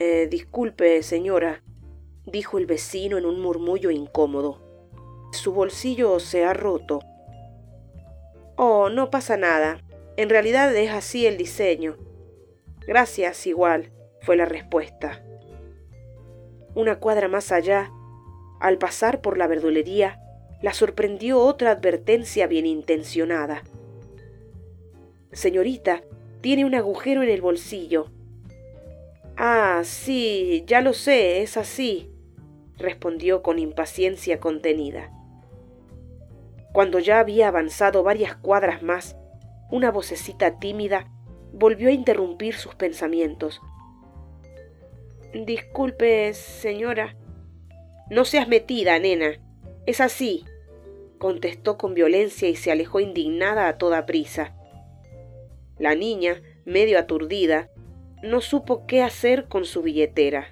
Eh, 0.00 0.28
disculpe, 0.30 1.02
señora, 1.02 1.64
dijo 2.24 2.58
el 2.58 2.66
vecino 2.66 3.18
en 3.18 3.26
un 3.26 3.40
murmullo 3.40 3.90
incómodo. 3.90 4.60
Su 5.32 5.52
bolsillo 5.52 6.20
se 6.20 6.44
ha 6.44 6.54
roto. 6.54 7.00
Oh, 8.54 8.90
no 8.90 9.10
pasa 9.10 9.36
nada. 9.36 9.82
En 10.16 10.30
realidad 10.30 10.72
es 10.76 10.92
así 10.92 11.26
el 11.26 11.36
diseño. 11.36 11.96
Gracias, 12.86 13.44
igual, 13.48 13.90
fue 14.20 14.36
la 14.36 14.44
respuesta. 14.44 15.24
Una 16.76 17.00
cuadra 17.00 17.26
más 17.26 17.50
allá, 17.50 17.90
al 18.60 18.78
pasar 18.78 19.20
por 19.20 19.36
la 19.36 19.48
verdulería, 19.48 20.20
la 20.62 20.74
sorprendió 20.74 21.40
otra 21.40 21.72
advertencia 21.72 22.46
bien 22.46 22.66
intencionada. 22.66 23.64
Señorita, 25.32 26.04
tiene 26.40 26.64
un 26.64 26.76
agujero 26.76 27.24
en 27.24 27.30
el 27.30 27.42
bolsillo. 27.42 28.12
Sí, 29.84 30.64
ya 30.66 30.80
lo 30.80 30.92
sé, 30.92 31.42
es 31.42 31.56
así, 31.56 32.10
respondió 32.76 33.42
con 33.42 33.58
impaciencia 33.58 34.40
contenida. 34.40 35.12
Cuando 36.72 36.98
ya 36.98 37.20
había 37.20 37.48
avanzado 37.48 38.02
varias 38.02 38.36
cuadras 38.36 38.82
más, 38.82 39.16
una 39.70 39.90
vocecita 39.90 40.58
tímida 40.58 41.10
volvió 41.52 41.88
a 41.88 41.92
interrumpir 41.92 42.54
sus 42.54 42.74
pensamientos. 42.74 43.60
Disculpe, 45.34 46.32
señora. 46.34 47.16
No 48.10 48.24
seas 48.24 48.48
metida, 48.48 48.98
nena. 48.98 49.38
Es 49.86 50.00
así, 50.00 50.44
contestó 51.18 51.76
con 51.76 51.94
violencia 51.94 52.48
y 52.48 52.56
se 52.56 52.70
alejó 52.70 53.00
indignada 53.00 53.68
a 53.68 53.76
toda 53.76 54.06
prisa. 54.06 54.54
La 55.78 55.94
niña, 55.94 56.40
medio 56.64 56.98
aturdida, 56.98 57.70
no 58.22 58.40
supo 58.40 58.86
qué 58.86 59.02
hacer 59.02 59.46
con 59.48 59.64
su 59.64 59.82
billetera. 59.82 60.48